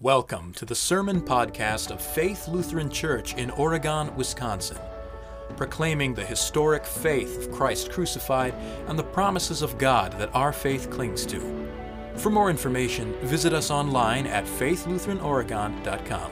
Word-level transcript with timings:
Welcome 0.00 0.52
to 0.52 0.64
the 0.64 0.76
Sermon 0.76 1.20
Podcast 1.20 1.90
of 1.90 2.00
Faith 2.00 2.46
Lutheran 2.46 2.88
Church 2.88 3.34
in 3.34 3.50
Oregon, 3.50 4.14
Wisconsin, 4.14 4.78
proclaiming 5.56 6.14
the 6.14 6.24
historic 6.24 6.86
faith 6.86 7.36
of 7.36 7.50
Christ 7.50 7.90
crucified 7.90 8.54
and 8.86 8.96
the 8.96 9.02
promises 9.02 9.60
of 9.60 9.76
God 9.76 10.12
that 10.20 10.32
our 10.36 10.52
faith 10.52 10.88
clings 10.88 11.26
to. 11.26 11.40
For 12.14 12.30
more 12.30 12.48
information, 12.48 13.12
visit 13.22 13.52
us 13.52 13.72
online 13.72 14.28
at 14.28 14.44
faithlutheranoregon.com. 14.44 16.30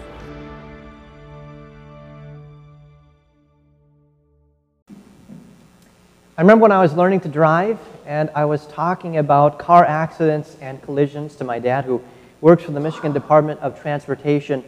I 6.38 6.40
remember 6.40 6.62
when 6.62 6.70
I 6.70 6.80
was 6.80 6.94
learning 6.94 7.18
to 7.22 7.28
drive 7.28 7.80
and 8.06 8.30
I 8.32 8.44
was 8.44 8.68
talking 8.68 9.16
about 9.16 9.58
car 9.58 9.84
accidents 9.84 10.56
and 10.60 10.80
collisions 10.82 11.34
to 11.34 11.42
my 11.42 11.58
dad, 11.58 11.84
who 11.84 12.00
works 12.40 12.62
for 12.64 12.72
the 12.72 12.80
Michigan 12.80 13.12
Department 13.12 13.60
of 13.60 13.80
Transportation. 13.80 14.64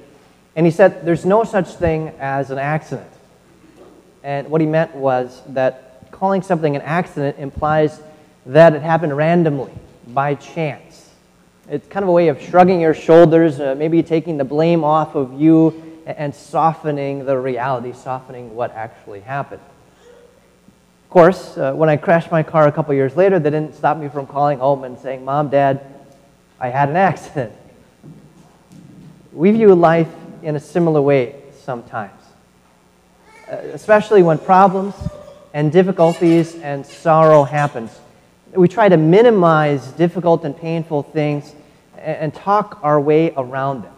And 0.56 0.66
he 0.66 0.72
said, 0.72 1.04
There's 1.04 1.24
no 1.24 1.44
such 1.44 1.68
thing 1.74 2.12
as 2.18 2.50
an 2.50 2.58
accident. 2.58 3.10
And 4.22 4.48
what 4.48 4.60
he 4.60 4.66
meant 4.66 4.94
was 4.94 5.42
that 5.48 6.10
calling 6.10 6.42
something 6.42 6.74
an 6.74 6.82
accident 6.82 7.38
implies 7.38 8.00
that 8.46 8.74
it 8.74 8.82
happened 8.82 9.16
randomly, 9.16 9.72
by 10.08 10.34
chance. 10.34 11.10
It's 11.68 11.86
kind 11.88 12.02
of 12.02 12.08
a 12.08 12.12
way 12.12 12.28
of 12.28 12.40
shrugging 12.40 12.80
your 12.80 12.94
shoulders, 12.94 13.60
uh, 13.60 13.74
maybe 13.76 14.02
taking 14.02 14.38
the 14.38 14.44
blame 14.44 14.84
off 14.84 15.14
of 15.14 15.38
you 15.38 16.00
and 16.06 16.34
softening 16.34 17.26
the 17.26 17.38
reality, 17.38 17.92
softening 17.92 18.54
what 18.54 18.72
actually 18.72 19.20
happened. 19.20 19.60
Of 20.00 21.10
course, 21.10 21.58
uh, 21.58 21.74
when 21.74 21.88
I 21.88 21.96
crashed 21.96 22.30
my 22.30 22.42
car 22.42 22.66
a 22.66 22.72
couple 22.72 22.94
years 22.94 23.16
later, 23.16 23.38
they 23.38 23.50
didn't 23.50 23.74
stop 23.74 23.98
me 23.98 24.08
from 24.08 24.26
calling 24.26 24.58
home 24.58 24.84
and 24.84 24.98
saying, 24.98 25.24
Mom, 25.24 25.50
Dad, 25.50 25.80
I 26.60 26.68
had 26.68 26.88
an 26.88 26.96
accident. 26.96 27.52
We 29.32 29.50
view 29.52 29.74
life 29.74 30.08
in 30.42 30.56
a 30.56 30.60
similar 30.60 31.00
way 31.00 31.36
sometimes, 31.62 32.20
uh, 33.50 33.56
especially 33.72 34.22
when 34.22 34.38
problems 34.38 34.94
and 35.54 35.70
difficulties 35.70 36.56
and 36.56 36.84
sorrow 36.84 37.44
happens. 37.44 37.90
We 38.54 38.66
try 38.66 38.88
to 38.88 38.96
minimize 38.96 39.86
difficult 39.92 40.44
and 40.44 40.56
painful 40.56 41.04
things 41.04 41.54
and 41.96 42.34
talk 42.34 42.80
our 42.82 43.00
way 43.00 43.32
around 43.36 43.82
them. 43.84 43.94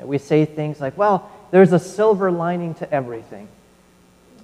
We 0.00 0.18
say 0.18 0.44
things 0.44 0.80
like, 0.80 0.96
well, 0.96 1.30
there's 1.50 1.72
a 1.72 1.78
silver 1.78 2.30
lining 2.30 2.74
to 2.74 2.92
everything. 2.92 3.48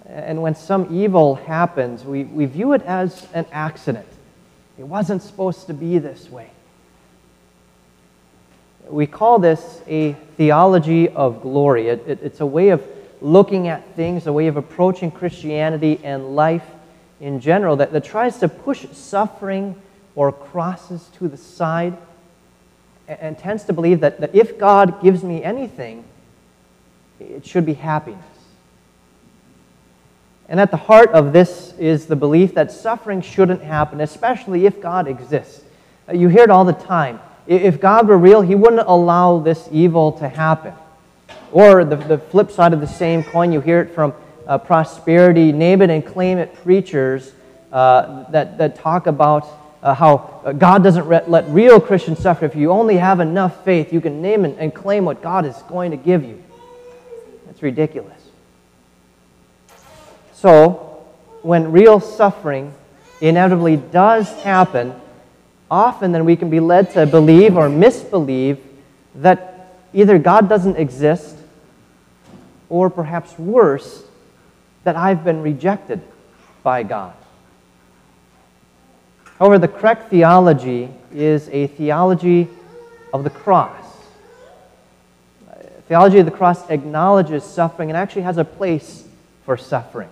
And 0.06 0.40
when 0.40 0.54
some 0.54 0.88
evil 0.90 1.34
happens, 1.34 2.04
we, 2.04 2.24
we 2.24 2.46
view 2.46 2.72
it 2.72 2.82
as 2.82 3.26
an 3.34 3.46
accident. 3.52 4.06
It 4.78 4.84
wasn't 4.84 5.22
supposed 5.22 5.66
to 5.66 5.74
be 5.74 5.98
this 5.98 6.30
way. 6.30 6.50
We 8.88 9.06
call 9.06 9.38
this 9.38 9.82
a 9.86 10.14
theology 10.36 11.08
of 11.08 11.42
glory. 11.42 11.88
It, 11.88 12.04
it, 12.06 12.18
it's 12.22 12.40
a 12.40 12.46
way 12.46 12.70
of 12.70 12.86
looking 13.20 13.68
at 13.68 13.94
things, 13.96 14.26
a 14.26 14.32
way 14.32 14.46
of 14.46 14.56
approaching 14.56 15.10
Christianity 15.10 16.00
and 16.02 16.34
life 16.34 16.64
in 17.20 17.40
general 17.40 17.76
that, 17.76 17.92
that 17.92 18.04
tries 18.04 18.38
to 18.38 18.48
push 18.48 18.86
suffering 18.92 19.74
or 20.14 20.32
crosses 20.32 21.08
to 21.18 21.28
the 21.28 21.36
side 21.36 21.96
and, 23.06 23.20
and 23.20 23.38
tends 23.38 23.64
to 23.64 23.72
believe 23.72 24.00
that, 24.00 24.20
that 24.20 24.34
if 24.34 24.58
God 24.58 25.02
gives 25.02 25.22
me 25.22 25.42
anything, 25.42 26.04
it 27.20 27.44
should 27.44 27.66
be 27.66 27.74
happiness. 27.74 28.24
And 30.48 30.58
at 30.58 30.70
the 30.70 30.76
heart 30.78 31.10
of 31.10 31.32
this 31.32 31.74
is 31.78 32.06
the 32.06 32.16
belief 32.16 32.54
that 32.54 32.72
suffering 32.72 33.20
shouldn't 33.20 33.62
happen, 33.62 34.00
especially 34.00 34.64
if 34.64 34.80
God 34.80 35.06
exists. 35.06 35.62
Uh, 36.08 36.12
you 36.14 36.28
hear 36.28 36.42
it 36.42 36.50
all 36.50 36.64
the 36.64 36.72
time. 36.72 37.20
If 37.48 37.80
God 37.80 38.06
were 38.06 38.18
real, 38.18 38.42
He 38.42 38.54
wouldn't 38.54 38.86
allow 38.86 39.38
this 39.38 39.68
evil 39.72 40.12
to 40.12 40.28
happen. 40.28 40.74
Or 41.50 41.82
the, 41.84 41.96
the 41.96 42.18
flip 42.18 42.50
side 42.50 42.74
of 42.74 42.80
the 42.80 42.86
same 42.86 43.24
coin, 43.24 43.52
you 43.52 43.60
hear 43.60 43.80
it 43.80 43.94
from 43.94 44.12
uh, 44.46 44.58
prosperity, 44.58 45.50
name 45.50 45.80
it 45.80 45.88
and 45.88 46.04
claim 46.04 46.36
it 46.36 46.54
preachers 46.62 47.32
uh, 47.72 48.28
that, 48.30 48.58
that 48.58 48.76
talk 48.76 49.06
about 49.06 49.48
uh, 49.82 49.94
how 49.94 50.42
uh, 50.44 50.52
God 50.52 50.82
doesn't 50.82 51.06
re- 51.06 51.22
let 51.26 51.48
real 51.48 51.80
Christians 51.80 52.18
suffer. 52.18 52.44
If 52.44 52.54
you 52.54 52.70
only 52.70 52.98
have 52.98 53.20
enough 53.20 53.64
faith, 53.64 53.92
you 53.92 54.00
can 54.00 54.20
name 54.20 54.44
it 54.44 54.56
and 54.58 54.74
claim 54.74 55.06
what 55.06 55.22
God 55.22 55.46
is 55.46 55.56
going 55.68 55.90
to 55.92 55.96
give 55.96 56.24
you. 56.24 56.42
That's 57.46 57.62
ridiculous. 57.62 58.20
So, 60.34 61.04
when 61.42 61.72
real 61.72 61.98
suffering 61.98 62.74
inevitably 63.20 63.76
does 63.76 64.30
happen, 64.42 64.94
often 65.70 66.12
then 66.12 66.24
we 66.24 66.36
can 66.36 66.50
be 66.50 66.60
led 66.60 66.90
to 66.92 67.06
believe 67.06 67.56
or 67.56 67.68
misbelieve 67.68 68.58
that 69.16 69.74
either 69.92 70.18
God 70.18 70.48
doesn't 70.48 70.76
exist 70.76 71.36
or 72.68 72.90
perhaps 72.90 73.38
worse, 73.38 74.04
that 74.84 74.96
I've 74.96 75.24
been 75.24 75.42
rejected 75.42 76.00
by 76.62 76.82
God. 76.82 77.14
However, 79.38 79.58
the 79.58 79.68
correct 79.68 80.10
theology 80.10 80.88
is 81.12 81.48
a 81.48 81.68
theology 81.68 82.48
of 83.12 83.24
the 83.24 83.30
cross. 83.30 83.84
Theology 85.86 86.18
of 86.18 86.26
the 86.26 86.32
cross 86.32 86.68
acknowledges 86.68 87.44
suffering 87.44 87.88
and 87.88 87.96
actually 87.96 88.22
has 88.22 88.36
a 88.36 88.44
place 88.44 89.04
for 89.46 89.56
suffering. 89.56 90.10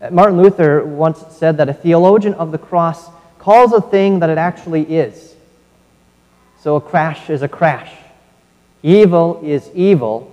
Uh, 0.00 0.10
Martin 0.10 0.40
Luther 0.40 0.84
once 0.84 1.22
said 1.30 1.58
that 1.58 1.68
a 1.68 1.74
theologian 1.74 2.32
of 2.34 2.50
the 2.50 2.58
cross 2.58 3.10
calls 3.42 3.72
a 3.72 3.80
thing 3.80 4.20
that 4.20 4.30
it 4.30 4.38
actually 4.38 4.82
is. 4.82 5.34
So 6.60 6.76
a 6.76 6.80
crash 6.80 7.28
is 7.28 7.42
a 7.42 7.48
crash. 7.48 7.92
Evil 8.84 9.40
is 9.42 9.68
evil. 9.74 10.32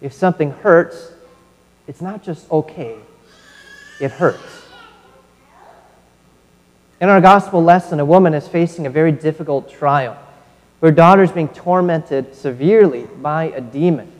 If 0.00 0.12
something 0.12 0.52
hurts, 0.52 1.10
it's 1.88 2.00
not 2.00 2.22
just 2.22 2.48
okay, 2.52 2.96
it 4.00 4.12
hurts. 4.12 4.62
In 7.00 7.08
our 7.08 7.20
gospel 7.20 7.62
lesson, 7.62 7.98
a 7.98 8.04
woman 8.04 8.34
is 8.34 8.46
facing 8.46 8.86
a 8.86 8.90
very 8.90 9.10
difficult 9.10 9.68
trial. 9.68 10.16
Her 10.80 10.92
daughter 10.92 11.24
is 11.24 11.32
being 11.32 11.48
tormented 11.48 12.36
severely 12.36 13.08
by 13.20 13.46
a 13.46 13.60
demon. 13.60 14.12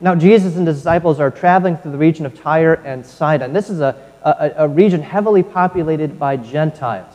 Now, 0.00 0.16
Jesus 0.16 0.56
and 0.56 0.66
the 0.66 0.72
disciples 0.72 1.20
are 1.20 1.30
traveling 1.30 1.76
through 1.76 1.92
the 1.92 1.98
region 1.98 2.26
of 2.26 2.38
Tyre 2.40 2.74
and 2.74 3.06
Sidon. 3.06 3.52
This 3.52 3.70
is 3.70 3.78
a, 3.78 3.96
a, 4.22 4.64
a 4.64 4.68
region 4.68 5.02
heavily 5.02 5.44
populated 5.44 6.18
by 6.18 6.36
Gentiles. 6.36 7.14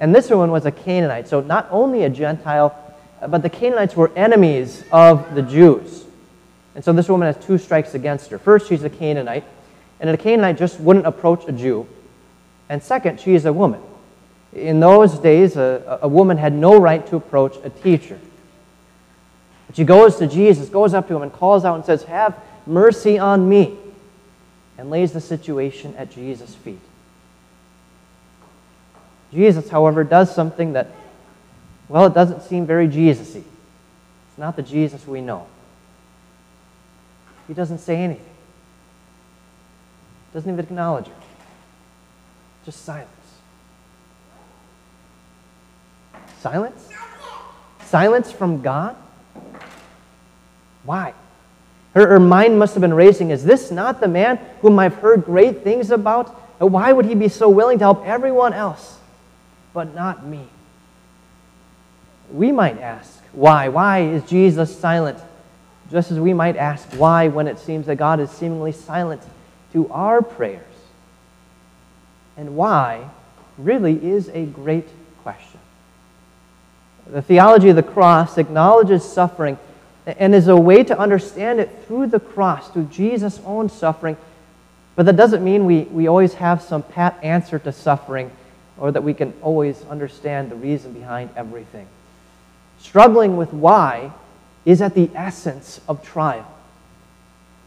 And 0.00 0.14
this 0.14 0.30
one 0.30 0.50
was 0.50 0.64
a 0.66 0.72
Canaanite. 0.72 1.28
So 1.28 1.42
not 1.42 1.68
only 1.70 2.04
a 2.04 2.10
Gentile, 2.10 2.74
but 3.28 3.42
the 3.42 3.50
Canaanites 3.50 3.94
were 3.94 4.10
enemies 4.16 4.82
of 4.90 5.34
the 5.34 5.42
Jews. 5.42 6.04
And 6.74 6.82
so 6.82 6.92
this 6.92 7.08
woman 7.08 7.32
has 7.32 7.44
two 7.44 7.58
strikes 7.58 7.94
against 7.94 8.30
her. 8.30 8.38
First, 8.38 8.68
she's 8.68 8.82
a 8.82 8.90
Canaanite, 8.90 9.44
and 10.00 10.08
a 10.08 10.16
Canaanite 10.16 10.56
just 10.56 10.80
wouldn't 10.80 11.06
approach 11.06 11.46
a 11.46 11.52
Jew. 11.52 11.86
And 12.70 12.82
second, 12.82 13.20
she 13.20 13.34
is 13.34 13.44
a 13.44 13.52
woman. 13.52 13.82
In 14.54 14.80
those 14.80 15.18
days, 15.18 15.56
a, 15.56 15.98
a 16.02 16.08
woman 16.08 16.38
had 16.38 16.54
no 16.54 16.80
right 16.80 17.06
to 17.08 17.16
approach 17.16 17.56
a 17.62 17.70
teacher. 17.70 18.18
But 19.66 19.76
she 19.76 19.84
goes 19.84 20.16
to 20.16 20.26
Jesus, 20.26 20.68
goes 20.70 20.94
up 20.94 21.08
to 21.08 21.16
him, 21.16 21.22
and 21.22 21.32
calls 21.32 21.64
out 21.64 21.74
and 21.74 21.84
says, 21.84 22.04
Have 22.04 22.36
mercy 22.66 23.18
on 23.18 23.48
me, 23.48 23.76
and 24.78 24.88
lays 24.88 25.12
the 25.12 25.20
situation 25.20 25.94
at 25.96 26.10
Jesus' 26.10 26.54
feet. 26.54 26.80
Jesus, 29.32 29.68
however, 29.68 30.04
does 30.04 30.34
something 30.34 30.72
that, 30.72 30.88
well, 31.88 32.06
it 32.06 32.14
doesn't 32.14 32.42
seem 32.42 32.66
very 32.66 32.88
Jesus 32.88 33.34
y. 33.34 33.42
It's 34.28 34.38
not 34.38 34.56
the 34.56 34.62
Jesus 34.62 35.06
we 35.06 35.20
know. 35.20 35.46
He 37.46 37.54
doesn't 37.54 37.78
say 37.78 37.96
anything, 37.96 38.24
doesn't 40.32 40.50
even 40.50 40.64
acknowledge 40.64 41.06
her. 41.06 41.14
Just 42.64 42.84
silence. 42.84 43.08
Silence? 46.40 46.88
Silence 47.84 48.30
from 48.30 48.62
God? 48.62 48.96
Why? 50.84 51.12
Her, 51.94 52.06
her 52.06 52.20
mind 52.20 52.58
must 52.58 52.74
have 52.74 52.80
been 52.80 52.94
racing. 52.94 53.30
Is 53.30 53.44
this 53.44 53.70
not 53.70 54.00
the 54.00 54.08
man 54.08 54.38
whom 54.60 54.78
I've 54.78 54.94
heard 54.94 55.24
great 55.24 55.62
things 55.62 55.90
about? 55.90 56.40
And 56.60 56.72
Why 56.72 56.92
would 56.92 57.04
he 57.04 57.14
be 57.14 57.28
so 57.28 57.48
willing 57.48 57.78
to 57.78 57.84
help 57.84 58.06
everyone 58.06 58.52
else? 58.52 58.99
But 59.72 59.94
not 59.94 60.24
me. 60.24 60.46
We 62.32 62.52
might 62.52 62.78
ask, 62.78 63.22
why? 63.32 63.68
Why 63.68 64.00
is 64.00 64.24
Jesus 64.24 64.76
silent? 64.76 65.18
Just 65.90 66.10
as 66.10 66.18
we 66.18 66.32
might 66.32 66.56
ask, 66.56 66.88
why, 66.90 67.28
when 67.28 67.48
it 67.48 67.58
seems 67.58 67.86
that 67.86 67.96
God 67.96 68.20
is 68.20 68.30
seemingly 68.30 68.72
silent 68.72 69.22
to 69.72 69.90
our 69.90 70.22
prayers? 70.22 70.64
And 72.36 72.56
why 72.56 73.08
really 73.58 74.04
is 74.04 74.28
a 74.28 74.46
great 74.46 74.88
question. 75.22 75.60
The 77.06 77.22
theology 77.22 77.68
of 77.68 77.76
the 77.76 77.82
cross 77.82 78.38
acknowledges 78.38 79.04
suffering 79.04 79.58
and 80.06 80.34
is 80.34 80.48
a 80.48 80.56
way 80.56 80.82
to 80.84 80.98
understand 80.98 81.60
it 81.60 81.70
through 81.86 82.08
the 82.08 82.20
cross, 82.20 82.70
through 82.70 82.84
Jesus' 82.84 83.40
own 83.44 83.68
suffering. 83.68 84.16
But 84.96 85.06
that 85.06 85.16
doesn't 85.16 85.44
mean 85.44 85.66
we, 85.66 85.82
we 85.82 86.08
always 86.08 86.34
have 86.34 86.62
some 86.62 86.82
pat 86.82 87.18
answer 87.22 87.58
to 87.60 87.72
suffering 87.72 88.30
or 88.80 88.90
that 88.90 89.04
we 89.04 89.14
can 89.14 89.32
always 89.42 89.84
understand 89.90 90.50
the 90.50 90.56
reason 90.56 90.92
behind 90.92 91.30
everything. 91.36 91.86
Struggling 92.80 93.36
with 93.36 93.52
why 93.52 94.12
is 94.64 94.80
at 94.80 94.94
the 94.94 95.10
essence 95.14 95.80
of 95.86 96.02
trial. 96.02 96.50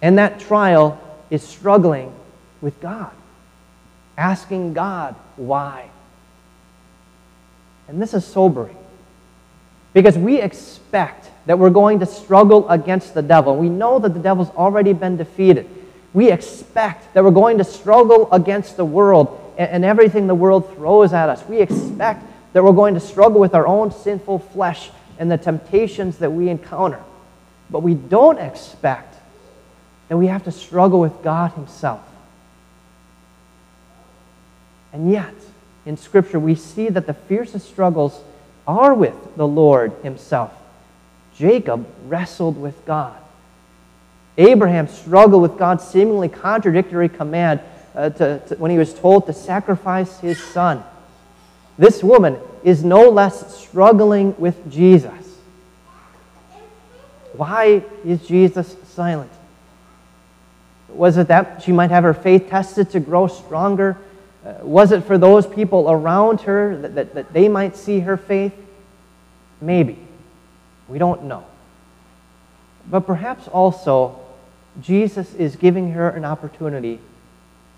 And 0.01 0.17
that 0.17 0.39
trial 0.39 0.99
is 1.29 1.43
struggling 1.43 2.13
with 2.61 2.79
God, 2.81 3.11
asking 4.17 4.73
God 4.73 5.15
why. 5.37 5.89
And 7.87 8.01
this 8.01 8.13
is 8.13 8.25
sobering 8.25 8.77
because 9.93 10.17
we 10.17 10.41
expect 10.41 11.29
that 11.45 11.59
we're 11.59 11.69
going 11.69 11.99
to 11.99 12.05
struggle 12.05 12.67
against 12.69 13.13
the 13.13 13.21
devil. 13.21 13.55
We 13.55 13.69
know 13.69 13.99
that 13.99 14.13
the 14.13 14.19
devil's 14.19 14.49
already 14.51 14.93
been 14.93 15.17
defeated. 15.17 15.69
We 16.13 16.31
expect 16.31 17.13
that 17.13 17.23
we're 17.23 17.31
going 17.31 17.57
to 17.59 17.63
struggle 17.63 18.31
against 18.31 18.77
the 18.77 18.85
world 18.85 19.39
and, 19.57 19.85
everything 19.85 20.27
the 20.27 20.35
world 20.35 20.73
throws 20.75 21.13
at 21.13 21.29
us. 21.29 21.43
We 21.47 21.59
expect 21.59 22.25
that 22.53 22.63
we're 22.63 22.71
going 22.71 22.93
to 22.93 22.99
struggle 22.99 23.39
with 23.39 23.55
our 23.55 23.67
own 23.67 23.91
sinful 23.91 24.39
flesh 24.39 24.89
and 25.17 25.31
the 25.31 25.37
temptations 25.37 26.17
that 26.19 26.31
we 26.31 26.49
encounter. 26.49 27.01
But 27.69 27.81
we 27.81 27.93
don't 27.93 28.37
expect 28.37 29.15
that 30.09 30.17
we 30.17 30.27
have 30.27 30.43
to 30.43 30.51
struggle 30.51 30.99
with 30.99 31.23
God 31.23 31.51
Himself. 31.53 32.01
And 34.91 35.11
yet, 35.11 35.33
in 35.85 35.97
Scripture, 35.97 36.39
we 36.39 36.55
see 36.55 36.89
that 36.89 37.07
the 37.07 37.13
fiercest 37.13 37.67
struggles 37.67 38.21
are 38.67 38.93
with 38.93 39.15
the 39.35 39.47
Lord 39.47 39.91
Himself. 40.03 40.53
Jacob 41.35 41.87
wrestled 42.05 42.61
with 42.61 42.85
God. 42.85 43.17
Abraham 44.37 44.87
struggled 44.87 45.41
with 45.41 45.57
God's 45.57 45.83
seemingly 45.83 46.29
contradictory 46.29 47.09
command 47.09 47.59
uh, 47.95 48.09
to, 48.09 48.39
to, 48.47 48.55
when 48.55 48.71
he 48.71 48.77
was 48.77 48.93
told 48.93 49.25
to 49.27 49.33
sacrifice 49.33 50.19
his 50.19 50.41
son. 50.41 50.83
This 51.77 52.03
woman 52.03 52.37
is 52.63 52.83
no 52.83 53.09
less 53.09 53.55
struggling 53.57 54.35
with 54.37 54.71
Jesus. 54.71 55.11
Why 57.33 57.83
is 58.05 58.25
Jesus 58.27 58.75
silent? 58.89 59.31
Was 60.89 61.17
it 61.17 61.27
that 61.27 61.63
she 61.63 61.71
might 61.71 61.89
have 61.89 62.03
her 62.03 62.13
faith 62.13 62.49
tested 62.49 62.91
to 62.91 62.99
grow 62.99 63.27
stronger? 63.27 63.97
Uh, 64.45 64.53
was 64.61 64.91
it 64.91 65.03
for 65.03 65.17
those 65.17 65.47
people 65.47 65.89
around 65.89 66.41
her 66.41 66.77
that, 66.77 66.95
that, 66.95 67.13
that 67.15 67.33
they 67.33 67.49
might 67.49 67.75
see 67.75 68.01
her 68.01 68.17
faith? 68.17 68.53
Maybe. 69.61 69.97
We 70.87 70.99
don't 70.99 71.23
know. 71.23 71.45
But 72.89 73.01
perhaps 73.01 73.47
also, 73.47 74.19
Jesus 74.81 75.33
is 75.35 75.55
giving 75.55 75.91
her 75.91 76.09
an 76.09 76.25
opportunity 76.25 76.99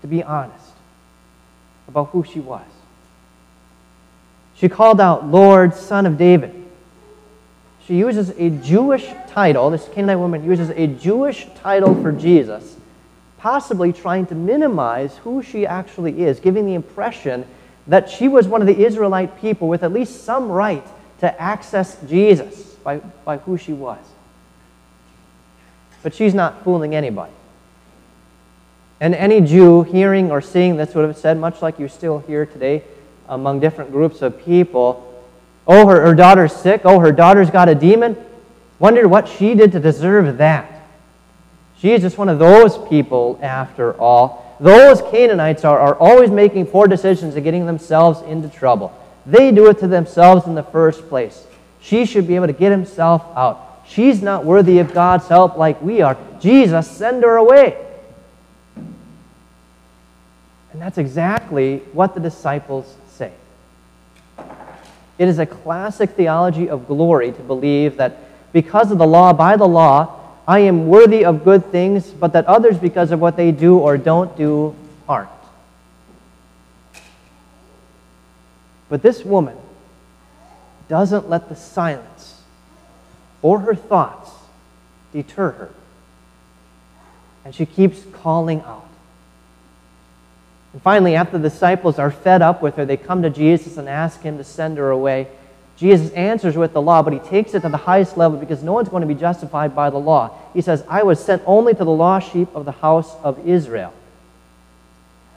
to 0.00 0.06
be 0.06 0.22
honest 0.22 0.72
about 1.88 2.08
who 2.08 2.24
she 2.24 2.40
was. 2.40 2.66
She 4.54 4.68
called 4.68 5.00
out, 5.00 5.26
Lord, 5.26 5.74
Son 5.74 6.06
of 6.06 6.16
David. 6.16 6.54
She 7.86 7.96
uses 7.96 8.30
a 8.30 8.50
Jewish 8.50 9.06
title, 9.28 9.70
this 9.70 9.88
Canaanite 9.88 10.18
woman 10.18 10.44
uses 10.44 10.70
a 10.70 10.86
Jewish 10.86 11.46
title 11.56 11.94
for 12.02 12.10
Jesus, 12.10 12.76
possibly 13.38 13.92
trying 13.92 14.26
to 14.26 14.34
minimize 14.34 15.18
who 15.18 15.42
she 15.42 15.66
actually 15.66 16.24
is, 16.24 16.40
giving 16.40 16.66
the 16.66 16.74
impression 16.74 17.46
that 17.86 18.10
she 18.10 18.26
was 18.26 18.48
one 18.48 18.60
of 18.60 18.66
the 18.66 18.84
Israelite 18.84 19.40
people 19.40 19.68
with 19.68 19.84
at 19.84 19.92
least 19.92 20.24
some 20.24 20.50
right 20.50 20.84
to 21.20 21.40
access 21.40 22.00
Jesus 22.08 22.74
by, 22.82 22.98
by 23.24 23.38
who 23.38 23.56
she 23.56 23.72
was. 23.72 24.04
But 26.02 26.14
she's 26.14 26.34
not 26.34 26.64
fooling 26.64 26.94
anybody. 26.94 27.32
And 29.00 29.14
any 29.14 29.40
Jew 29.40 29.82
hearing 29.82 30.30
or 30.30 30.40
seeing 30.40 30.76
this 30.76 30.94
would 30.94 31.06
have 31.06 31.18
said, 31.18 31.38
much 31.38 31.60
like 31.60 31.78
you 31.78 31.88
still 31.88 32.20
hear 32.20 32.46
today 32.46 32.82
among 33.28 33.60
different 33.60 33.92
groups 33.92 34.22
of 34.22 34.42
people, 34.44 35.24
oh, 35.66 35.86
her, 35.86 36.00
her 36.00 36.14
daughter's 36.14 36.54
sick. 36.54 36.82
Oh, 36.84 36.98
her 37.00 37.12
daughter's 37.12 37.50
got 37.50 37.68
a 37.68 37.74
demon. 37.74 38.16
Wonder 38.78 39.06
what 39.08 39.28
she 39.28 39.54
did 39.54 39.72
to 39.72 39.80
deserve 39.80 40.38
that. 40.38 40.72
She 41.78 41.92
is 41.92 42.00
just 42.00 42.16
one 42.16 42.30
of 42.30 42.38
those 42.38 42.78
people, 42.88 43.38
after 43.42 43.98
all. 44.00 44.56
Those 44.60 45.02
Canaanites 45.02 45.64
are, 45.64 45.78
are 45.78 45.94
always 45.96 46.30
making 46.30 46.66
poor 46.66 46.86
decisions 46.86 47.34
and 47.34 47.44
getting 47.44 47.66
themselves 47.66 48.22
into 48.22 48.48
trouble. 48.48 48.98
They 49.26 49.50
do 49.50 49.68
it 49.68 49.78
to 49.80 49.86
themselves 49.86 50.46
in 50.46 50.54
the 50.54 50.62
first 50.62 51.08
place. 51.08 51.46
She 51.80 52.06
should 52.06 52.26
be 52.26 52.36
able 52.36 52.46
to 52.46 52.54
get 52.54 52.70
himself 52.70 53.22
out. 53.36 53.82
She's 53.86 54.22
not 54.22 54.44
worthy 54.44 54.78
of 54.78 54.94
God's 54.94 55.28
help 55.28 55.56
like 55.56 55.80
we 55.82 56.00
are. 56.00 56.16
Jesus, 56.40 56.90
send 56.90 57.22
her 57.22 57.36
away. 57.36 57.85
And 60.76 60.82
that's 60.82 60.98
exactly 60.98 61.78
what 61.94 62.12
the 62.12 62.20
disciples 62.20 62.96
say. 63.08 63.32
It 65.16 65.26
is 65.26 65.38
a 65.38 65.46
classic 65.46 66.10
theology 66.10 66.68
of 66.68 66.86
glory 66.86 67.32
to 67.32 67.40
believe 67.40 67.96
that 67.96 68.18
because 68.52 68.90
of 68.90 68.98
the 68.98 69.06
law, 69.06 69.32
by 69.32 69.56
the 69.56 69.66
law, 69.66 70.20
I 70.46 70.58
am 70.58 70.86
worthy 70.86 71.24
of 71.24 71.44
good 71.44 71.72
things, 71.72 72.08
but 72.08 72.34
that 72.34 72.44
others, 72.44 72.76
because 72.76 73.10
of 73.10 73.20
what 73.20 73.38
they 73.38 73.52
do 73.52 73.78
or 73.78 73.96
don't 73.96 74.36
do, 74.36 74.76
aren't. 75.08 75.30
But 78.90 79.00
this 79.00 79.24
woman 79.24 79.56
doesn't 80.88 81.26
let 81.26 81.48
the 81.48 81.56
silence 81.56 82.42
or 83.40 83.60
her 83.60 83.74
thoughts 83.74 84.30
deter 85.14 85.52
her. 85.52 85.70
And 87.46 87.54
she 87.54 87.64
keeps 87.64 88.02
calling 88.12 88.60
out. 88.60 88.85
And 90.76 90.82
finally, 90.82 91.16
after 91.16 91.38
the 91.38 91.48
disciples 91.48 91.98
are 91.98 92.10
fed 92.10 92.42
up 92.42 92.60
with 92.60 92.76
her, 92.76 92.84
they 92.84 92.98
come 92.98 93.22
to 93.22 93.30
Jesus 93.30 93.78
and 93.78 93.88
ask 93.88 94.20
him 94.20 94.36
to 94.36 94.44
send 94.44 94.76
her 94.76 94.90
away. 94.90 95.26
Jesus 95.78 96.12
answers 96.12 96.54
with 96.54 96.74
the 96.74 96.82
law, 96.82 97.00
but 97.00 97.14
he 97.14 97.18
takes 97.18 97.54
it 97.54 97.62
to 97.62 97.70
the 97.70 97.78
highest 97.78 98.18
level 98.18 98.38
because 98.38 98.62
no 98.62 98.74
one's 98.74 98.90
going 98.90 99.00
to 99.00 99.06
be 99.06 99.14
justified 99.14 99.74
by 99.74 99.88
the 99.88 99.96
law. 99.96 100.38
He 100.52 100.60
says, 100.60 100.84
I 100.86 101.02
was 101.02 101.18
sent 101.18 101.42
only 101.46 101.72
to 101.72 101.82
the 101.82 101.90
lost 101.90 102.30
sheep 102.30 102.54
of 102.54 102.66
the 102.66 102.72
house 102.72 103.16
of 103.22 103.48
Israel. 103.48 103.94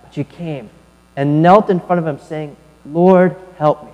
But 0.03 0.13
she 0.13 0.25
came 0.25 0.69
and 1.15 1.41
knelt 1.41 1.69
in 1.69 1.79
front 1.79 1.99
of 1.99 2.05
him, 2.05 2.19
saying, 2.19 2.57
Lord, 2.85 3.37
help 3.57 3.85
me. 3.85 3.91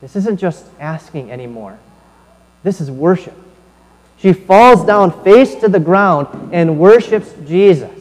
This 0.00 0.16
isn't 0.16 0.40
just 0.40 0.64
asking 0.80 1.30
anymore, 1.30 1.78
this 2.62 2.80
is 2.80 2.90
worship. 2.90 3.36
She 4.16 4.32
falls 4.32 4.86
down 4.86 5.22
face 5.22 5.54
to 5.56 5.68
the 5.68 5.80
ground 5.80 6.50
and 6.50 6.78
worships 6.78 7.30
Jesus. 7.46 7.93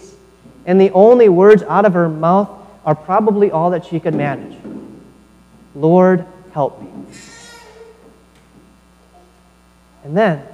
And 0.66 0.80
the 0.80 0.92
only 0.92 1.30
words 1.30 1.64
out 1.64 1.86
of 1.86 1.94
her 1.94 2.08
mouth 2.08 2.50
are 2.86 2.96
probably 2.96 3.52
all 3.52 3.72
that 3.72 3.86
she 3.86 4.00
could 4.00 4.16
manage 4.16 4.58
Lord, 5.76 6.26
help 6.54 6.80
me. 6.82 6.88
And 10.04 10.16
then 10.16 10.46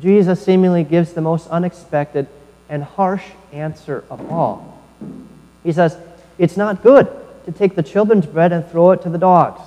Jesus 0.00 0.44
seemingly 0.44 0.84
gives 0.84 1.12
the 1.12 1.20
most 1.20 1.48
unexpected 1.48 2.26
and 2.68 2.82
harsh 2.82 3.24
answer 3.52 4.04
of 4.10 4.30
all. 4.30 4.82
He 5.62 5.72
says, 5.72 5.96
It's 6.38 6.56
not 6.56 6.82
good 6.82 7.08
to 7.44 7.52
take 7.52 7.74
the 7.74 7.82
children's 7.82 8.26
bread 8.26 8.52
and 8.52 8.66
throw 8.68 8.92
it 8.92 9.02
to 9.02 9.10
the 9.10 9.18
dogs. 9.18 9.60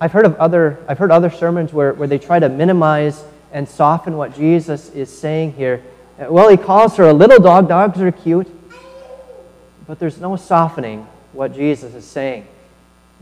I've 0.00 0.12
heard 0.12 0.26
of 0.26 0.36
other, 0.36 0.84
I've 0.88 0.98
heard 0.98 1.10
other 1.10 1.30
sermons 1.30 1.72
where, 1.72 1.92
where 1.92 2.08
they 2.08 2.18
try 2.18 2.38
to 2.38 2.48
minimize 2.48 3.24
and 3.52 3.68
soften 3.68 4.16
what 4.16 4.36
Jesus 4.36 4.90
is 4.90 5.16
saying 5.16 5.54
here. 5.54 5.82
Well, 6.18 6.48
he 6.48 6.56
calls 6.56 6.96
her 6.96 7.04
a 7.04 7.12
little 7.12 7.38
dog. 7.38 7.68
Dogs 7.68 8.00
are 8.00 8.10
cute. 8.10 8.48
But 9.86 9.98
there's 9.98 10.20
no 10.20 10.36
softening 10.36 11.06
what 11.32 11.54
Jesus 11.54 11.94
is 11.94 12.04
saying. 12.04 12.46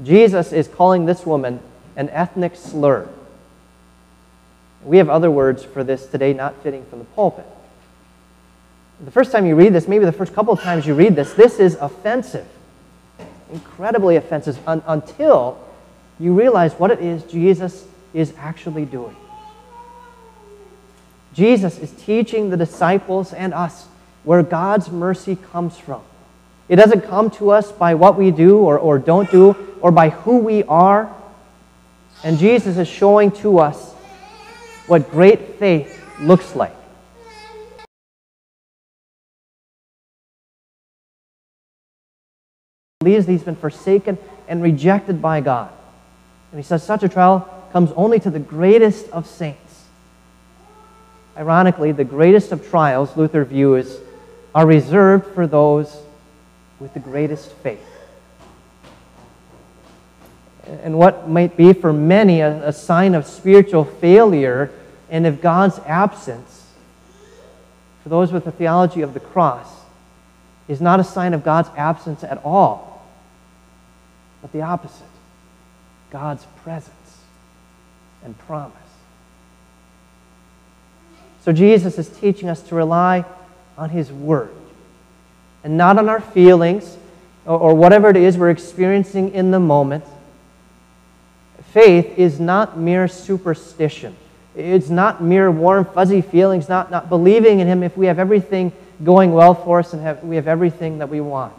Jesus 0.03 0.53
is 0.53 0.67
calling 0.67 1.07
this 1.07 1.25
woman 1.25 1.61
an 1.95 2.11
ethnic 2.11 2.57
slur. 2.57 3.09
We 4.85 4.99
have 4.99 5.09
other 5.09 5.31
words 5.31 5.65
for 5.65 5.85
this 5.85 6.07
today 6.07 6.33
not 6.33 6.63
fitting 6.63 6.85
from 6.87 7.01
the 7.01 7.05
pulpit. 7.07 7.47
The 9.05 9.11
first 9.11 9.31
time 9.31 9.47
you 9.47 9.55
read 9.57 9.73
this, 9.73 9.89
maybe 9.89 10.05
the 10.05 10.13
first 10.13 10.33
couple 10.33 10.55
of 10.55 10.61
times 10.61 10.87
you 10.87 10.95
read 10.95 11.17
this, 11.17 11.35
this 11.35 11.59
is 11.59 11.75
offensive. 11.77 12.47
Incredibly 13.53 14.17
offensive 14.17 14.59
un- 14.67 14.83
until 14.87 15.59
you 16.19 16.33
realize 16.33 16.73
what 16.75 16.91
it 16.91 17.01
is 17.01 17.23
Jesus 17.25 17.87
is 18.15 18.33
actually 18.39 18.87
doing. 18.87 19.15
Jesus 21.37 21.79
is 21.79 21.93
teaching 21.93 22.49
the 22.49 22.57
disciples 22.57 23.35
and 23.35 23.53
us 23.53 23.87
where 24.25 24.43
God's 24.43 24.91
mercy 24.91 25.37
comes 25.37 25.77
from. 25.77 26.01
It 26.67 26.77
doesn't 26.77 27.03
come 27.03 27.31
to 27.33 27.51
us 27.51 27.71
by 27.71 27.95
what 27.95 28.17
we 28.17 28.31
do 28.31 28.57
or, 28.61 28.79
or 28.79 28.99
don't 28.99 29.31
do 29.31 29.55
or 29.83 29.93
by 29.93 30.09
who 30.09 30.39
we 30.39 30.65
are. 30.65 31.15
And 32.25 32.39
Jesus 32.39 32.79
is 32.79 32.89
showing 32.89 33.31
to 33.43 33.59
us 33.59 33.93
what 34.87 35.11
great 35.11 35.59
faith 35.59 36.03
looks 36.21 36.57
like. 36.57 36.75
Believes 43.01 43.27
that 43.27 43.33
he's 43.33 43.43
been 43.43 43.57
forsaken 43.57 44.17
and 44.49 44.63
rejected 44.63 45.21
by 45.21 45.43
God. 45.43 45.71
And 46.51 46.59
he 46.59 46.67
says 46.67 46.83
such 46.83 47.03
a 47.03 47.11
trial 47.11 47.47
comes 47.73 47.93
only 47.93 48.19
to 48.21 48.31
the 48.31 48.39
greatest 48.41 49.11
of 49.11 49.27
saints. 49.27 49.66
Ironically, 51.37 51.93
the 51.93 52.05
greatest 52.05 52.53
of 52.53 52.69
trials, 52.69 53.17
Luther 53.17 53.45
views, 53.45 53.99
are 54.55 54.67
reserved 54.67 55.35
for 55.35 55.47
those 55.47 56.01
with 56.81 56.95
the 56.95 57.01
greatest 57.01 57.53
faith. 57.53 57.81
and 60.67 60.99
what 60.99 61.29
might 61.29 61.57
be 61.57 61.73
for 61.73 61.93
many 61.93 62.41
a, 62.41 62.69
a 62.69 62.73
sign 62.73 63.15
of 63.15 63.27
spiritual 63.27 63.85
failure 63.85 64.71
and 65.09 65.27
of 65.27 65.41
God's 65.41 65.79
absence, 65.87 66.67
for 68.03 68.09
those 68.09 68.33
with 68.33 68.45
the 68.45 68.51
theology 68.51 69.03
of 69.03 69.15
the 69.15 69.21
cross, 69.21 69.69
is 70.69 70.81
not 70.81 70.99
a 70.99 71.05
sign 71.05 71.35
of 71.35 71.45
God's 71.45 71.69
absence 71.77 72.25
at 72.25 72.45
all, 72.45 73.07
but 74.43 74.53
the 74.53 74.63
opposite 74.63 75.07
God's 76.11 76.45
presence 76.63 77.21
and 78.25 78.37
promise. 78.39 78.86
So 81.47 81.53
Jesus 81.53 81.97
is 81.97 82.09
teaching 82.09 82.49
us 82.49 82.61
to 82.63 82.75
rely 82.75 83.25
on 83.79 83.91
His 83.91 84.11
Word 84.11 84.51
and 85.63 85.79
not 85.79 85.97
on 85.97 86.09
our 86.09 86.21
feelings 86.21 86.97
or, 87.45 87.57
or 87.57 87.75
whatever 87.77 88.11
it 88.11 88.17
is 88.17 88.37
we're 88.37 88.51
experiencing 88.51 89.33
in 89.33 89.53
the 89.53 89.61
moment. 89.61 90.03
Faith 91.71 92.19
is 92.19 92.41
not 92.41 92.77
mere 92.77 93.07
superstition. 93.07 94.17
It's 94.57 94.91
not 94.91 95.23
mere 95.23 95.49
warm, 95.49 95.85
fuzzy 95.85 96.21
feelings, 96.21 96.69
not, 96.69 96.91
not 96.91 97.09
believing 97.09 97.61
in 97.61 97.69
Him 97.69 97.85
if 97.85 97.97
we 97.97 98.07
have 98.07 98.19
everything 98.19 98.73
going 99.05 99.33
well 99.33 99.55
for 99.55 99.79
us 99.79 99.93
and 99.93 100.03
have, 100.03 100.25
we 100.25 100.35
have 100.35 100.49
everything 100.49 100.99
that 100.99 101.11
we 101.11 101.21
want. 101.21 101.55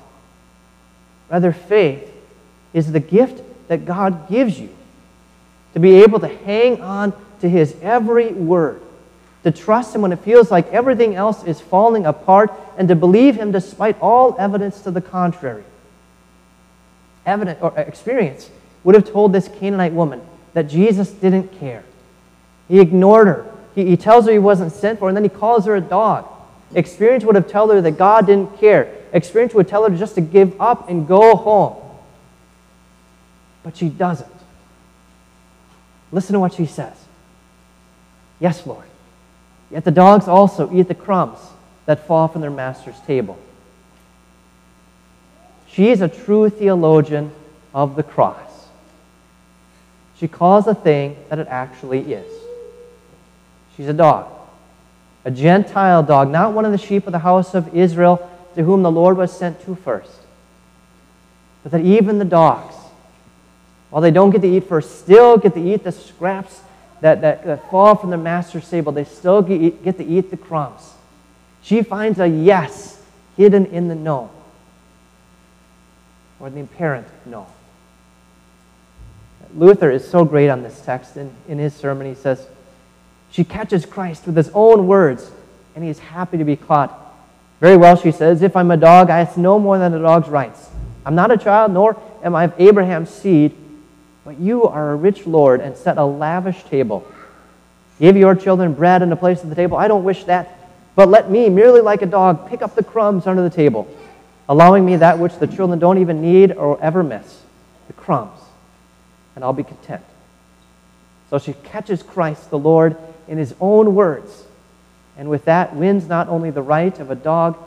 Rather, 1.29 1.53
faith 1.53 2.11
is 2.73 2.91
the 2.91 2.99
gift 2.99 3.41
that 3.69 3.85
God 3.85 4.27
gives 4.27 4.59
you 4.59 4.67
to 5.75 5.79
be 5.79 6.03
able 6.03 6.19
to 6.19 6.27
hang 6.27 6.81
on 6.81 7.13
to 7.39 7.47
His 7.47 7.73
every 7.81 8.33
word, 8.33 8.81
to 9.47 9.51
trust 9.57 9.95
Him 9.95 10.01
when 10.01 10.11
it 10.11 10.19
feels 10.19 10.51
like 10.51 10.67
everything 10.73 11.15
else 11.15 11.45
is 11.45 11.61
falling 11.61 12.05
apart, 12.05 12.51
and 12.77 12.89
to 12.89 12.95
believe 12.95 13.35
Him 13.35 13.51
despite 13.51 13.97
all 14.01 14.35
evidence 14.37 14.81
to 14.81 14.91
the 14.91 14.99
contrary. 14.99 15.63
Evidence 17.25 17.57
or 17.61 17.73
experience 17.77 18.49
would 18.83 18.93
have 18.93 19.09
told 19.09 19.31
this 19.31 19.47
Canaanite 19.47 19.93
woman 19.93 20.21
that 20.53 20.63
Jesus 20.63 21.11
didn't 21.11 21.57
care. 21.59 21.85
He 22.67 22.81
ignored 22.81 23.27
her. 23.27 23.49
He, 23.73 23.85
he 23.85 23.95
tells 23.95 24.25
her 24.25 24.33
he 24.33 24.39
wasn't 24.39 24.73
sent 24.73 24.99
for, 24.99 25.07
and 25.07 25.15
then 25.15 25.23
he 25.23 25.29
calls 25.29 25.65
her 25.65 25.77
a 25.77 25.81
dog. 25.81 26.27
Experience 26.75 27.23
would 27.23 27.35
have 27.35 27.49
told 27.49 27.71
her 27.71 27.79
that 27.79 27.91
God 27.91 28.27
didn't 28.27 28.59
care. 28.59 28.93
Experience 29.13 29.53
would 29.53 29.69
tell 29.69 29.89
her 29.89 29.95
just 29.95 30.15
to 30.15 30.21
give 30.21 30.59
up 30.59 30.89
and 30.89 31.07
go 31.07 31.37
home. 31.37 31.81
But 33.63 33.77
she 33.77 33.87
doesn't. 33.87 34.27
Listen 36.11 36.33
to 36.33 36.39
what 36.41 36.53
she 36.53 36.65
says. 36.65 36.95
Yes, 38.41 38.67
Lord. 38.67 38.83
Yet 39.69 39.83
the 39.83 39.91
dogs 39.91 40.27
also 40.27 40.71
eat 40.73 40.87
the 40.87 40.95
crumbs 40.95 41.39
that 41.85 42.05
fall 42.07 42.27
from 42.27 42.41
their 42.41 42.51
master's 42.51 42.99
table. 43.01 43.37
She 45.67 45.89
is 45.89 46.01
a 46.01 46.07
true 46.07 46.49
theologian 46.49 47.31
of 47.73 47.95
the 47.95 48.03
cross. 48.03 48.67
She 50.17 50.27
calls 50.27 50.65
a 50.67 50.73
thing 50.73 51.15
that 51.29 51.39
it 51.39 51.47
actually 51.47 52.13
is. 52.13 52.31
She's 53.75 53.87
a 53.87 53.93
dog, 53.93 54.31
a 55.23 55.29
Gentile 55.29 56.01
dog, 56.01 56.31
not 56.31 56.53
one 56.53 56.65
of 56.65 56.71
the 56.71 56.77
sheep 56.79 57.05
of 57.05 57.11
the 57.11 57.19
house 57.19 57.53
of 57.53 57.75
Israel 57.75 58.27
to 58.55 58.63
whom 58.63 58.81
the 58.81 58.89
Lord 58.89 59.17
was 59.17 59.31
sent 59.31 59.63
to 59.65 59.75
first. 59.75 60.09
But 61.61 61.73
that 61.73 61.81
even 61.81 62.17
the 62.17 62.25
dogs, 62.25 62.73
while 63.91 64.01
they 64.01 64.09
don't 64.09 64.31
get 64.31 64.41
to 64.41 64.47
eat 64.47 64.67
first, 64.67 64.99
still 64.99 65.37
get 65.37 65.53
to 65.53 65.61
eat 65.61 65.83
the 65.83 65.91
scraps 65.91 66.61
that, 67.01 67.21
that, 67.21 67.45
that 67.45 67.69
fall 67.69 67.95
from 67.95 68.09
the 68.09 68.17
master's 68.17 68.69
table. 68.69 68.91
They 68.91 69.03
still 69.03 69.41
get, 69.41 69.83
get 69.83 69.97
to 69.97 70.05
eat 70.05 70.31
the 70.31 70.37
crumbs. 70.37 70.93
She 71.61 71.83
finds 71.83 72.19
a 72.19 72.27
yes 72.27 73.01
hidden 73.35 73.67
in 73.67 73.87
the 73.87 73.95
no, 73.95 74.31
or 76.39 76.49
the 76.49 76.61
apparent 76.61 77.07
no. 77.25 77.47
Luther 79.55 79.91
is 79.91 80.07
so 80.07 80.25
great 80.25 80.49
on 80.49 80.63
this 80.63 80.81
text. 80.81 81.17
In, 81.17 81.31
in 81.47 81.57
his 81.57 81.73
sermon, 81.73 82.07
he 82.07 82.15
says, 82.15 82.47
She 83.31 83.43
catches 83.43 83.85
Christ 83.85 84.25
with 84.25 84.35
his 84.35 84.49
own 84.53 84.87
words, 84.87 85.31
and 85.75 85.83
he 85.83 85.89
is 85.89 85.99
happy 85.99 86.37
to 86.37 86.43
be 86.43 86.55
caught. 86.55 87.03
Very 87.59 87.77
well, 87.77 87.95
she 87.95 88.11
says, 88.11 88.41
If 88.41 88.55
I'm 88.55 88.71
a 88.71 88.77
dog, 88.77 89.09
I 89.09 89.21
ask 89.21 89.37
no 89.37 89.59
more 89.59 89.77
than 89.77 89.93
a 89.93 89.99
dog's 89.99 90.29
rights. 90.29 90.69
I'm 91.05 91.15
not 91.15 91.31
a 91.31 91.37
child, 91.37 91.71
nor 91.71 92.01
am 92.23 92.35
I 92.35 92.45
of 92.45 92.53
Abraham's 92.59 93.09
seed 93.09 93.55
but 94.27 94.41
you 94.41 94.65
are 94.65 94.91
a 94.91 94.95
rich 94.97 95.25
Lord 95.25 95.61
and 95.61 95.77
set 95.77 95.97
a 95.97 96.03
lavish 96.03 96.61
table. 96.65 97.07
Give 97.97 98.17
your 98.17 98.35
children 98.35 98.73
bread 98.73 99.01
and 99.01 99.13
a 99.13 99.15
place 99.15 99.39
at 99.39 99.47
the 99.47 99.55
table. 99.55 99.77
I 99.77 99.87
don't 99.87 100.03
wish 100.03 100.25
that. 100.25 100.59
But 100.95 101.07
let 101.07 101.31
me, 101.31 101.47
merely 101.47 101.79
like 101.79 102.01
a 102.01 102.07
dog, 102.07 102.49
pick 102.49 102.61
up 102.61 102.75
the 102.75 102.83
crumbs 102.83 103.25
under 103.25 103.41
the 103.41 103.49
table, 103.49 103.87
allowing 104.49 104.85
me 104.85 104.97
that 104.97 105.17
which 105.17 105.37
the 105.37 105.47
children 105.47 105.79
don't 105.79 105.99
even 105.99 106.21
need 106.21 106.51
or 106.51 106.77
ever 106.81 107.03
miss 107.03 107.41
the 107.87 107.93
crumbs. 107.93 108.37
And 109.33 109.45
I'll 109.45 109.53
be 109.53 109.63
content. 109.63 110.03
So 111.29 111.39
she 111.39 111.53
catches 111.53 112.03
Christ, 112.03 112.49
the 112.49 112.59
Lord, 112.59 112.97
in 113.29 113.37
his 113.37 113.55
own 113.61 113.95
words. 113.95 114.43
And 115.17 115.29
with 115.29 115.45
that, 115.45 115.73
wins 115.73 116.09
not 116.09 116.27
only 116.27 116.51
the 116.51 116.61
right 116.61 116.99
of 116.99 117.11
a 117.11 117.15
dog, 117.15 117.57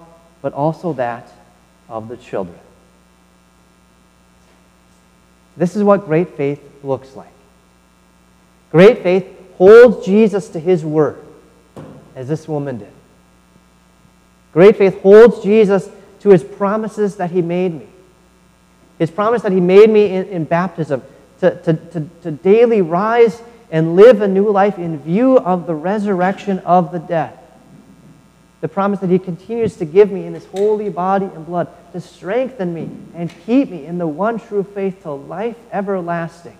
but 0.42 0.52
also 0.52 0.92
that 0.92 1.26
of 1.88 2.08
the 2.08 2.18
children. 2.18 2.58
This 5.56 5.76
is 5.76 5.82
what 5.82 6.06
great 6.06 6.36
faith 6.36 6.62
looks 6.82 7.14
like. 7.16 7.32
Great 8.70 9.02
faith 9.02 9.26
holds 9.56 10.06
Jesus 10.06 10.48
to 10.50 10.60
his 10.60 10.84
word, 10.84 11.18
as 12.14 12.28
this 12.28 12.46
woman 12.46 12.78
did. 12.78 12.92
Great 14.52 14.76
faith 14.76 15.00
holds 15.02 15.42
Jesus 15.42 15.88
to 16.20 16.30
his 16.30 16.44
promises 16.44 17.16
that 17.16 17.30
he 17.30 17.42
made 17.42 17.74
me. 17.74 17.86
His 18.98 19.10
promise 19.10 19.42
that 19.42 19.52
he 19.52 19.60
made 19.60 19.90
me 19.90 20.06
in, 20.06 20.26
in 20.28 20.44
baptism 20.44 21.02
to, 21.40 21.60
to, 21.62 21.74
to, 21.74 22.10
to 22.22 22.30
daily 22.30 22.82
rise 22.82 23.42
and 23.70 23.96
live 23.96 24.20
a 24.20 24.28
new 24.28 24.50
life 24.50 24.78
in 24.78 24.98
view 24.98 25.38
of 25.38 25.66
the 25.66 25.74
resurrection 25.74 26.58
of 26.60 26.92
the 26.92 26.98
dead 26.98 27.39
the 28.60 28.68
promise 28.68 29.00
that 29.00 29.10
He 29.10 29.18
continues 29.18 29.76
to 29.76 29.84
give 29.84 30.10
me 30.10 30.26
in 30.26 30.34
His 30.34 30.46
holy 30.46 30.88
body 30.88 31.26
and 31.26 31.46
blood 31.46 31.68
to 31.92 32.00
strengthen 32.00 32.74
me 32.74 32.90
and 33.14 33.32
keep 33.46 33.70
me 33.70 33.86
in 33.86 33.98
the 33.98 34.06
one 34.06 34.38
true 34.38 34.62
faith 34.62 35.02
to 35.02 35.12
life 35.12 35.56
everlasting. 35.72 36.58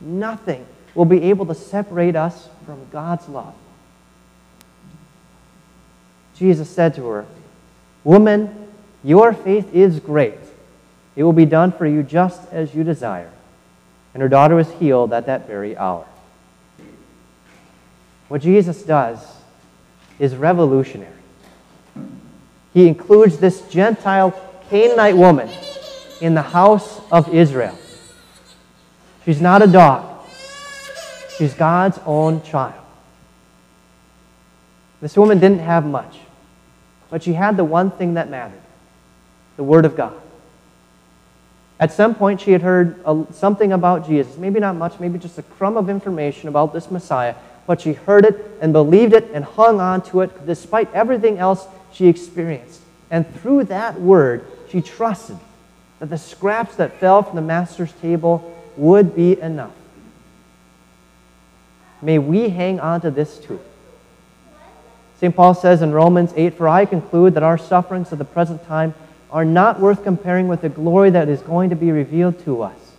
Nothing 0.00 0.66
will 0.94 1.04
be 1.04 1.22
able 1.24 1.46
to 1.46 1.54
separate 1.54 2.16
us 2.16 2.48
from 2.64 2.86
God's 2.90 3.28
love. 3.28 3.54
Jesus 6.36 6.68
said 6.70 6.94
to 6.96 7.06
her, 7.08 7.26
Woman, 8.04 8.68
your 9.02 9.32
faith 9.32 9.74
is 9.74 10.00
great. 10.00 10.34
It 11.16 11.22
will 11.24 11.32
be 11.32 11.46
done 11.46 11.72
for 11.72 11.86
you 11.86 12.02
just 12.02 12.40
as 12.52 12.74
you 12.74 12.84
desire. 12.84 13.30
And 14.14 14.22
her 14.22 14.28
daughter 14.28 14.54
was 14.54 14.70
healed 14.72 15.12
at 15.12 15.26
that 15.26 15.46
very 15.46 15.76
hour. 15.76 16.06
What 18.28 18.42
Jesus 18.42 18.82
does 18.82 19.18
is 20.18 20.34
revolutionary. 20.34 21.15
He 22.76 22.88
includes 22.88 23.38
this 23.38 23.62
Gentile 23.70 24.38
Canaanite 24.68 25.16
woman 25.16 25.48
in 26.20 26.34
the 26.34 26.42
house 26.42 27.00
of 27.10 27.32
Israel. 27.32 27.74
She's 29.24 29.40
not 29.40 29.62
a 29.62 29.66
dog, 29.66 30.26
she's 31.38 31.54
God's 31.54 31.98
own 32.04 32.42
child. 32.42 32.84
This 35.00 35.16
woman 35.16 35.38
didn't 35.38 35.60
have 35.60 35.86
much, 35.86 36.18
but 37.08 37.22
she 37.22 37.32
had 37.32 37.56
the 37.56 37.64
one 37.64 37.90
thing 37.92 38.12
that 38.12 38.28
mattered 38.28 38.60
the 39.56 39.64
Word 39.64 39.86
of 39.86 39.96
God. 39.96 40.20
At 41.80 41.92
some 41.92 42.14
point, 42.14 42.42
she 42.42 42.52
had 42.52 42.60
heard 42.60 43.02
something 43.34 43.72
about 43.72 44.06
Jesus. 44.06 44.36
Maybe 44.36 44.60
not 44.60 44.76
much, 44.76 45.00
maybe 45.00 45.18
just 45.18 45.38
a 45.38 45.42
crumb 45.42 45.78
of 45.78 45.88
information 45.88 46.50
about 46.50 46.74
this 46.74 46.90
Messiah 46.90 47.36
but 47.66 47.80
she 47.80 47.92
heard 47.92 48.24
it 48.24 48.58
and 48.60 48.72
believed 48.72 49.12
it 49.12 49.30
and 49.32 49.44
hung 49.44 49.80
on 49.80 50.00
to 50.00 50.20
it 50.20 50.46
despite 50.46 50.92
everything 50.94 51.38
else 51.38 51.66
she 51.96 52.08
experienced. 52.08 52.80
And 53.10 53.26
through 53.40 53.64
that 53.64 54.00
word, 54.00 54.46
she 54.70 54.82
trusted 54.82 55.38
that 55.98 56.10
the 56.10 56.18
scraps 56.18 56.76
that 56.76 57.00
fell 57.00 57.22
from 57.22 57.36
the 57.36 57.42
master's 57.42 57.92
table 57.92 58.52
would 58.76 59.16
be 59.16 59.40
enough. 59.40 59.72
May 62.02 62.18
we 62.18 62.50
hang 62.50 62.78
on 62.80 63.00
to 63.00 63.10
this 63.10 63.38
too. 63.38 63.60
St. 65.18 65.34
Paul 65.34 65.54
says 65.54 65.80
in 65.80 65.92
Romans 65.92 66.32
8 66.36 66.54
For 66.54 66.68
I 66.68 66.84
conclude 66.84 67.34
that 67.34 67.42
our 67.42 67.56
sufferings 67.56 68.12
of 68.12 68.18
the 68.18 68.24
present 68.24 68.66
time 68.66 68.94
are 69.30 69.46
not 69.46 69.80
worth 69.80 70.04
comparing 70.04 70.48
with 70.48 70.60
the 70.60 70.68
glory 70.68 71.10
that 71.10 71.28
is 71.28 71.40
going 71.40 71.70
to 71.70 71.76
be 71.76 71.90
revealed 71.90 72.38
to 72.44 72.62
us. 72.62 72.92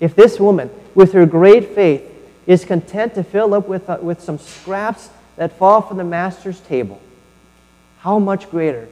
If 0.00 0.14
this 0.14 0.38
woman, 0.38 0.68
with 0.94 1.12
her 1.12 1.24
great 1.24 1.74
faith, 1.74 2.02
is 2.46 2.64
content 2.64 3.14
to 3.14 3.24
fill 3.24 3.54
up 3.54 3.68
with, 3.68 3.88
uh, 3.88 3.98
with 4.02 4.20
some 4.20 4.36
scraps 4.36 5.08
that 5.36 5.56
fall 5.56 5.80
from 5.80 5.96
the 5.96 6.04
master's 6.04 6.60
table, 6.60 7.00
how 8.02 8.18
much 8.18 8.50
greater 8.50 8.88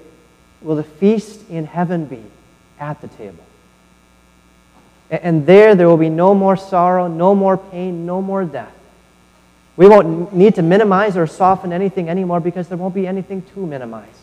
will 0.63 0.77
the 0.77 0.85
feast 0.85 1.51
in 1.51 1.67
heaven 1.67 2.05
be 2.05 2.23
at 2.79 3.01
the 3.01 3.09
table? 3.09 3.45
And 5.11 5.45
there, 5.45 5.75
there 5.75 5.89
will 5.89 5.97
be 5.97 6.09
no 6.09 6.33
more 6.33 6.57
sorrow, 6.57 7.09
no 7.09 7.35
more 7.35 7.57
pain, 7.57 8.07
no 8.07 8.23
more 8.23 8.45
death. 8.45 8.73
We 9.77 9.89
won't 9.89 10.33
need 10.33 10.55
to 10.55 10.63
minimize 10.63 11.17
or 11.17 11.27
soften 11.27 11.73
anything 11.73 12.09
anymore 12.09 12.39
because 12.39 12.69
there 12.69 12.79
won't 12.79 12.95
be 12.95 13.09
anything 13.09 13.43
to 13.55 13.67
minimize. 13.67 14.15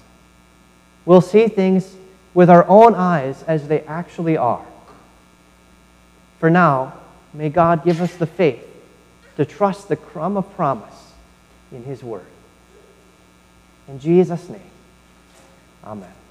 We'll 1.06 1.20
see 1.20 1.50
things 1.50 1.94
with 2.34 2.50
our 2.50 2.65
own 2.70 2.96
eyes 2.96 3.44
as 3.44 3.67
they 3.67 3.82
actually 3.82 4.38
are. 4.38 4.65
For 6.39 6.50
now, 6.50 6.94
may 7.34 7.50
God 7.50 7.84
give 7.84 8.01
us 8.01 8.15
the 8.15 8.27
faith 8.27 8.63
to 9.36 9.44
trust 9.44 9.89
the 9.89 9.98
crumb 9.98 10.38
of 10.38 10.56
promise 10.56 11.12
in 11.74 11.84
His 11.84 12.01
Word. 12.01 12.25
In 13.89 14.00
Jesus' 14.00 14.48
name, 14.48 14.62
Amen. 15.88 16.27